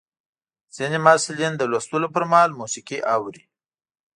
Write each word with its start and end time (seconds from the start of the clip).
ځینې 0.75 0.97
محصلین 1.05 1.53
د 1.57 1.63
لوستلو 1.71 2.07
پر 2.15 2.23
مهال 2.31 2.51
موسیقي 2.59 2.97
اوري. 3.15 3.43